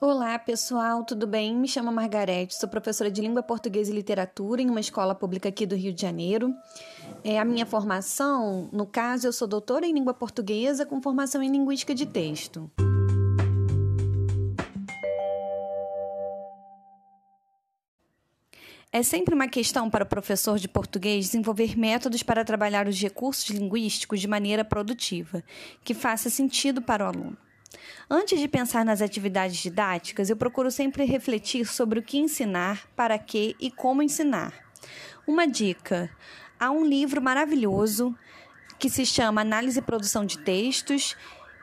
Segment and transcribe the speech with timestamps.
[0.00, 1.56] Olá, pessoal, tudo bem?
[1.56, 5.66] Me chamo Margarete, sou professora de língua portuguesa e literatura em uma escola pública aqui
[5.66, 6.54] do Rio de Janeiro.
[7.24, 11.50] É, a minha formação, no caso, eu sou doutora em língua portuguesa com formação em
[11.50, 12.70] linguística de texto.
[18.92, 23.50] É sempre uma questão para o professor de português desenvolver métodos para trabalhar os recursos
[23.50, 25.42] linguísticos de maneira produtiva,
[25.82, 27.47] que faça sentido para o aluno.
[28.08, 33.18] Antes de pensar nas atividades didáticas, eu procuro sempre refletir sobre o que ensinar, para
[33.18, 34.52] que e como ensinar.
[35.26, 36.10] Uma dica:
[36.58, 38.16] há um livro maravilhoso
[38.78, 41.16] que se chama Análise e Produção de Textos,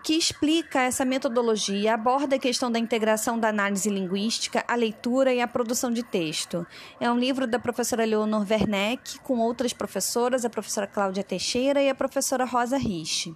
[0.04, 5.42] que explica essa metodologia, aborda a questão da integração da análise linguística, a leitura e
[5.42, 6.68] a produção de texto.
[7.00, 11.90] É um livro da professora Leonor Werneck, com outras professoras, a professora Cláudia Teixeira e
[11.90, 13.36] a professora Rosa Rich.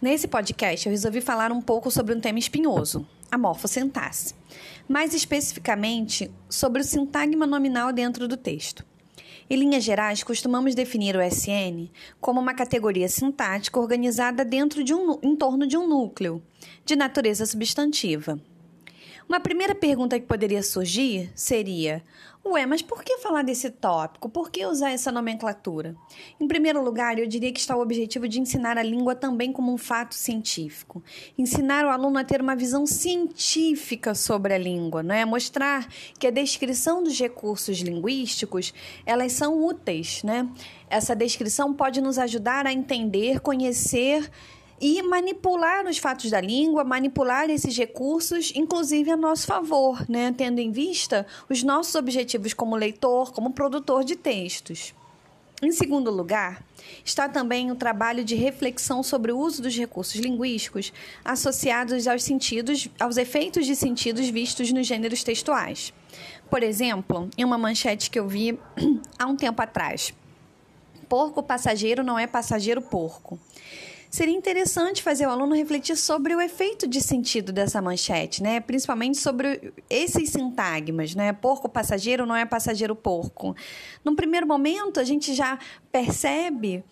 [0.00, 4.32] Nesse podcast, eu resolvi falar um pouco sobre um tema espinhoso, a morfossintaxe.
[4.88, 8.86] Mais especificamente, sobre o sintagma nominal dentro do texto.
[9.50, 11.88] Em linhas gerais, costumamos definir o SN
[12.20, 16.40] como uma categoria sintática organizada dentro de um, em torno de um núcleo,
[16.84, 18.38] de natureza substantiva.
[19.28, 22.02] Uma primeira pergunta que poderia surgir seria:
[22.42, 24.26] Ué, mas por que falar desse tópico?
[24.26, 25.94] Por que usar essa nomenclatura?
[26.40, 29.70] Em primeiro lugar, eu diria que está o objetivo de ensinar a língua também como
[29.70, 31.02] um fato científico.
[31.36, 35.26] Ensinar o aluno a ter uma visão científica sobre a língua, não é?
[35.26, 35.86] Mostrar
[36.18, 38.72] que a descrição dos recursos linguísticos,
[39.04, 40.48] elas são úteis, né?
[40.88, 44.30] Essa descrição pode nos ajudar a entender, conhecer
[44.80, 50.32] e manipular os fatos da língua, manipular esses recursos, inclusive a nosso favor, né?
[50.36, 54.94] tendo em vista os nossos objetivos como leitor, como produtor de textos.
[55.60, 56.62] Em segundo lugar,
[57.04, 60.92] está também o trabalho de reflexão sobre o uso dos recursos linguísticos
[61.24, 65.92] associados aos sentidos, aos efeitos de sentidos vistos nos gêneros textuais.
[66.48, 68.56] Por exemplo, em uma manchete que eu vi
[69.18, 70.14] há um tempo atrás,
[71.08, 73.36] porco passageiro não é passageiro porco
[74.10, 78.60] seria interessante fazer o aluno refletir sobre o efeito de sentido dessa manchete, né?
[78.60, 81.32] Principalmente sobre esses sintagmas, né?
[81.32, 83.54] Porco passageiro não é passageiro porco.
[84.04, 85.58] Num primeiro momento, a gente já
[85.92, 86.82] percebe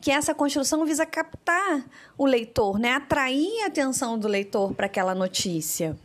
[0.00, 1.84] que essa construção visa captar
[2.18, 2.92] o leitor, né?
[2.92, 5.96] Atrair a atenção do leitor para aquela notícia.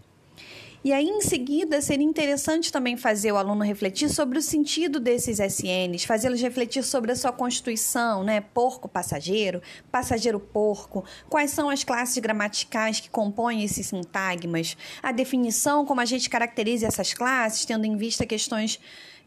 [0.81, 5.38] E aí, em seguida, seria interessante também fazer o aluno refletir sobre o sentido desses
[5.38, 8.40] SNs, fazê-los refletir sobre a sua constituição, né?
[8.40, 15.85] Porco, passageiro, passageiro, porco, quais são as classes gramaticais que compõem esses sintagmas, a definição,
[15.85, 18.79] como a gente caracteriza essas classes, tendo em vista questões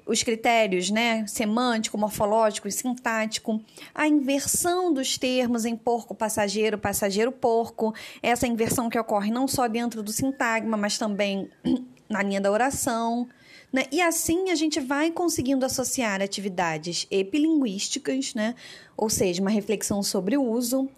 [0.07, 3.61] os critérios né, semântico, morfológico e sintático,
[3.95, 9.69] a inversão dos termos em porco, passageiro, passageiro, porco, essa inversão que ocorre não só
[9.69, 11.51] dentro do sintagma, mas também
[12.09, 13.29] na linha da oração.
[13.73, 13.85] Né?
[13.91, 18.55] E assim a gente vai conseguindo associar atividades epilinguísticas, né?
[18.97, 20.89] ou seja, uma reflexão sobre o uso,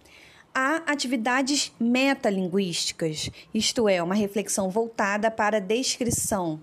[0.55, 6.61] a atividades metalinguísticas, isto é, uma reflexão voltada para a descrição.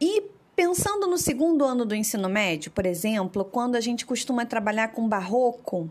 [0.00, 4.88] E Pensando no segundo ano do ensino médio, por exemplo, quando a gente costuma trabalhar
[4.88, 5.88] com barroco,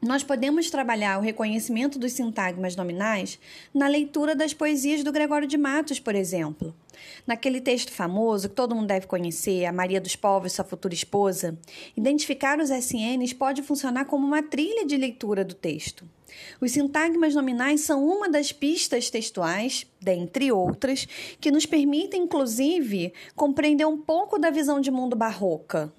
[0.00, 3.40] nós podemos trabalhar o reconhecimento dos sintagmas nominais
[3.74, 6.72] na leitura das poesias do Gregório de Matos, por exemplo.
[7.26, 11.58] Naquele texto famoso que todo mundo deve conhecer, A Maria dos Povos, Sua Futura Esposa,
[11.96, 16.08] identificar os SNs pode funcionar como uma trilha de leitura do texto.
[16.60, 21.06] Os sintagmas nominais são uma das pistas textuais, dentre outras,
[21.40, 25.92] que nos permitem, inclusive, compreender um pouco da visão de mundo barroca.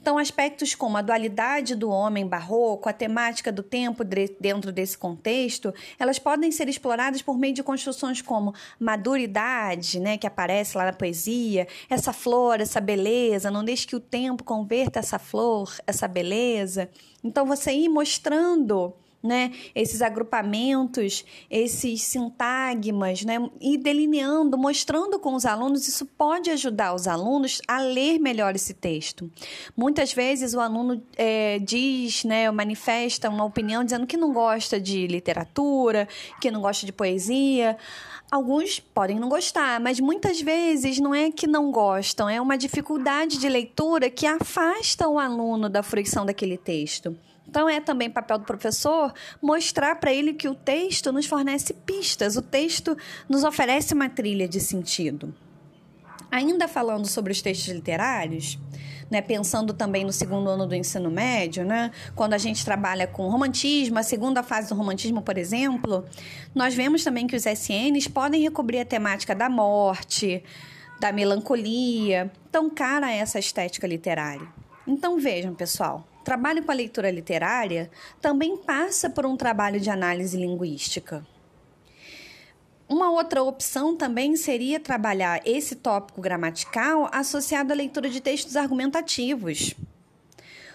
[0.00, 5.74] Então, aspectos como a dualidade do homem barroco, a temática do tempo dentro desse contexto,
[5.98, 10.92] elas podem ser exploradas por meio de construções como maduridade, né, que aparece lá na
[10.92, 16.88] poesia, essa flor, essa beleza, não deixe que o tempo converta essa flor, essa beleza.
[17.22, 18.94] Então, você ir mostrando
[19.24, 26.94] né, esses agrupamentos, esses sintagmas, né, e delineando, mostrando com os alunos, isso pode ajudar
[26.94, 29.30] os alunos a ler melhor esse texto.
[29.74, 35.06] Muitas vezes o aluno é, diz, né, manifesta uma opinião dizendo que não gosta de
[35.06, 36.06] literatura,
[36.40, 37.78] que não gosta de poesia.
[38.30, 43.38] Alguns podem não gostar, mas muitas vezes não é que não gostam, é uma dificuldade
[43.38, 47.16] de leitura que afasta o aluno da fruição daquele texto.
[47.48, 52.36] Então, é também papel do professor mostrar para ele que o texto nos fornece pistas,
[52.36, 52.96] o texto
[53.28, 55.34] nos oferece uma trilha de sentido.
[56.30, 58.58] Ainda falando sobre os textos literários,
[59.10, 63.28] né, pensando também no segundo ano do ensino médio, né, quando a gente trabalha com
[63.28, 66.04] romantismo, a segunda fase do romantismo, por exemplo,
[66.54, 70.42] nós vemos também que os SNs podem recobrir a temática da morte,
[70.98, 74.48] da melancolia, tão cara a essa estética literária.
[74.86, 77.90] Então vejam, pessoal, trabalho com a leitura literária
[78.20, 81.26] também passa por um trabalho de análise linguística.
[82.86, 89.74] Uma outra opção também seria trabalhar esse tópico gramatical associado à leitura de textos argumentativos.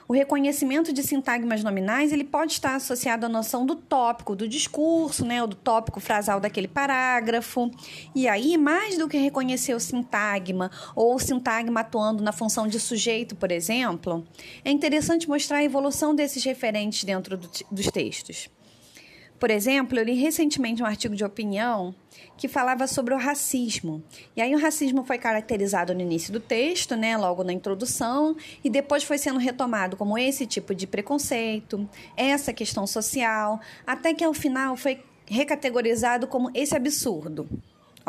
[0.09, 5.23] O reconhecimento de sintagmas nominais ele pode estar associado à noção do tópico do discurso,
[5.23, 7.69] né, ou do tópico frasal daquele parágrafo.
[8.15, 12.79] E aí, mais do que reconhecer o sintagma ou o sintagma atuando na função de
[12.79, 14.25] sujeito, por exemplo,
[14.65, 18.49] é interessante mostrar a evolução desses referentes dentro do, dos textos.
[19.39, 21.95] Por exemplo, eu li recentemente um artigo de opinião
[22.35, 24.03] que falava sobre o racismo.
[24.35, 28.69] E aí o racismo foi caracterizado no início do texto, né, logo na introdução, e
[28.69, 34.33] depois foi sendo retomado como esse tipo de preconceito, essa questão social, até que ao
[34.33, 37.47] final foi recategorizado como esse absurdo.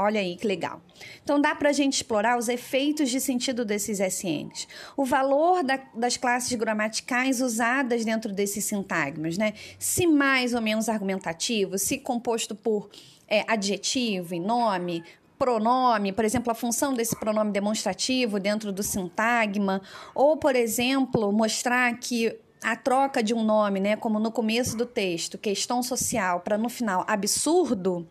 [0.01, 0.81] Olha aí que legal.
[1.23, 4.67] Então dá para a gente explorar os efeitos de sentido desses SNs,
[4.97, 9.55] o valor da, das classes gramaticais usadas dentro desses sintagmas, né?
[9.79, 12.89] Se mais ou menos argumentativo, se composto por
[13.29, 15.05] é, adjetivo e nome,
[15.39, 19.81] pronome, por exemplo, a função desse pronome demonstrativo dentro do sintagma,
[20.15, 24.85] ou, por exemplo, mostrar que a troca de um nome, né, como no começo do
[24.85, 28.07] texto, questão social, para no final absurdo,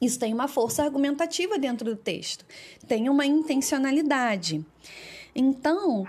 [0.00, 2.44] isso tem uma força argumentativa dentro do texto,
[2.86, 4.64] tem uma intencionalidade.
[5.34, 6.06] Então,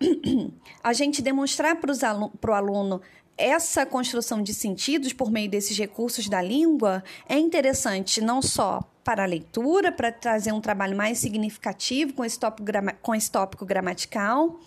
[0.82, 3.00] a gente demonstrar para o aluno
[3.36, 9.22] essa construção de sentidos por meio desses recursos da língua é interessante não só para
[9.22, 12.70] a leitura, para trazer um trabalho mais significativo com esse tópico,
[13.00, 14.60] com esse tópico gramatical,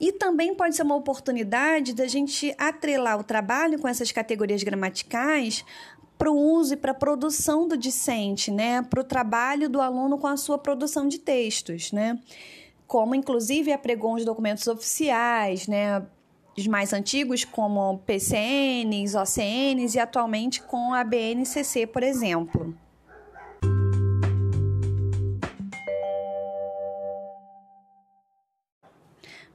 [0.00, 5.62] e também pode ser uma oportunidade da gente atrelar o trabalho com essas categorias gramaticais
[6.22, 8.80] para o uso e para a produção do discente, né?
[8.82, 12.16] para o trabalho do aluno com a sua produção de textos, né?
[12.86, 16.00] como inclusive apregou os documentos oficiais, né?
[16.56, 22.72] os mais antigos como PCNs, OCNs e atualmente com a BNCC, por exemplo.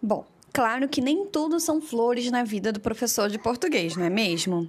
[0.01, 0.25] Bom,
[0.57, 4.67] claro que nem tudo são flores na vida do professor de português, não é mesmo?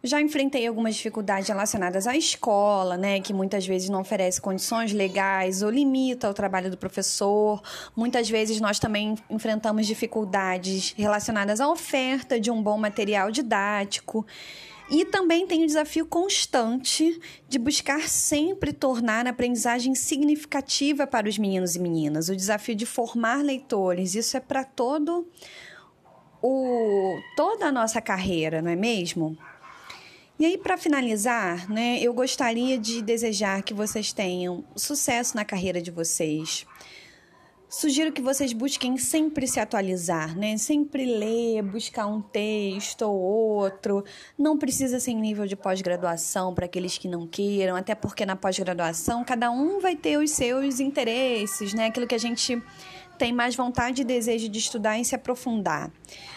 [0.00, 5.60] Já enfrentei algumas dificuldades relacionadas à escola, né, que muitas vezes não oferece condições legais
[5.60, 7.60] ou limita o trabalho do professor.
[7.96, 14.24] Muitas vezes nós também enfrentamos dificuldades relacionadas à oferta de um bom material didático.
[14.90, 21.38] E também tem o desafio constante de buscar sempre tornar a aprendizagem significativa para os
[21.38, 22.28] meninos e meninas.
[22.28, 24.14] O desafio de formar leitores.
[24.14, 25.26] Isso é para todo
[26.42, 29.36] o toda a nossa carreira, não é mesmo?
[30.38, 35.80] E aí, para finalizar, né, eu gostaria de desejar que vocês tenham sucesso na carreira
[35.80, 36.66] de vocês.
[37.76, 40.56] Sugiro que vocês busquem sempre se atualizar, né?
[40.56, 44.04] Sempre ler, buscar um texto ou outro.
[44.38, 48.36] Não precisa ser em nível de pós-graduação para aqueles que não queiram, até porque na
[48.36, 51.86] pós-graduação cada um vai ter os seus interesses, né?
[51.86, 52.62] Aquilo que a gente
[53.18, 55.90] tem mais vontade e desejo de estudar e se aprofundar.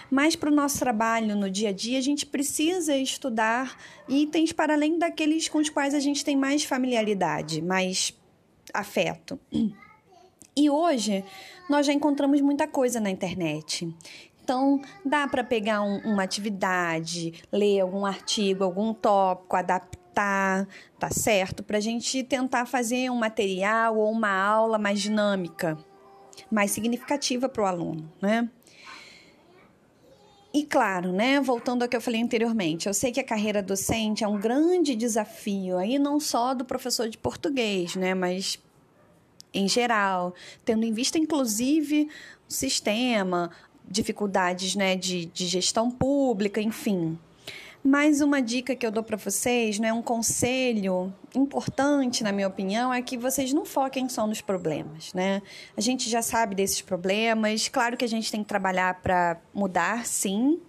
[0.10, 3.78] Mas para o nosso trabalho no dia a dia, a gente precisa estudar
[4.10, 8.12] itens para além daqueles com os quais a gente tem mais familiaridade, mais
[8.74, 9.40] afeto.
[10.58, 11.24] E hoje
[11.70, 13.88] nós já encontramos muita coisa na internet.
[14.44, 21.62] Então, dá para pegar um, uma atividade, ler algum artigo, algum tópico, adaptar, tá certo?
[21.62, 25.78] Para a gente tentar fazer um material ou uma aula mais dinâmica,
[26.50, 28.50] mais significativa para o aluno, né?
[30.52, 34.24] E claro, né, voltando ao que eu falei anteriormente, eu sei que a carreira docente
[34.24, 38.58] é um grande desafio, aí não só do professor de português, né, mas
[39.54, 42.10] em geral, tendo em vista inclusive
[42.50, 43.52] o sistema,
[43.90, 47.18] dificuldades, né, de, de gestão pública, enfim.
[47.84, 52.94] Mais uma dica que eu dou para vocês, né, um conselho importante, na minha opinião,
[52.94, 55.42] é que vocês não foquem só nos problemas, né?
[55.76, 60.06] A gente já sabe desses problemas, claro que a gente tem que trabalhar para mudar,
[60.06, 60.60] sim,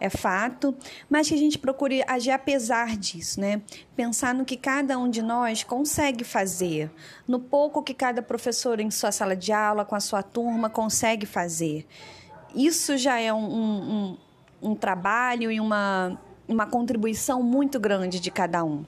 [0.00, 0.74] é fato,
[1.08, 3.62] mas que a gente procure agir apesar disso, né?
[3.96, 6.90] Pensar no que cada um de nós consegue fazer,
[7.26, 11.26] no pouco que cada professor em sua sala de aula, com a sua turma, consegue
[11.26, 11.86] fazer.
[12.54, 14.18] Isso já é um, um,
[14.62, 18.84] um trabalho e uma, uma contribuição muito grande de cada um.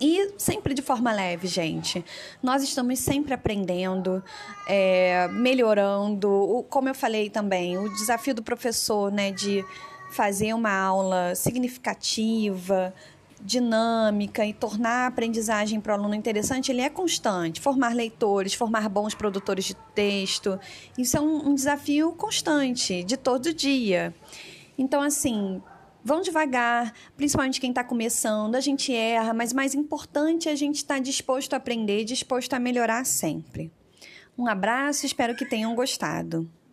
[0.00, 2.04] E sempre de forma leve, gente.
[2.42, 4.22] Nós estamos sempre aprendendo,
[4.66, 6.28] é, melhorando.
[6.28, 9.64] O, como eu falei também, o desafio do professor, né, de
[10.10, 12.92] fazer uma aula significativa,
[13.40, 17.60] dinâmica e tornar a aprendizagem para o aluno interessante, ele é constante.
[17.60, 20.58] Formar leitores, formar bons produtores de texto,
[20.96, 24.14] isso é um, um desafio constante, de todo dia.
[24.78, 25.62] Então, assim,
[26.04, 30.76] vão devagar, principalmente quem está começando, a gente erra, mas mais importante é a gente
[30.76, 33.72] estar tá disposto a aprender, disposto a melhorar sempre.
[34.36, 36.48] Um abraço, espero que tenham gostado.